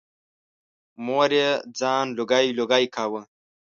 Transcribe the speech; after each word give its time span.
مور 1.05 1.29
یې 1.39 1.49
ځان 1.79 2.05
لوګی 2.17 2.45
لوګی 2.57 2.85
کاوه. 2.95 3.21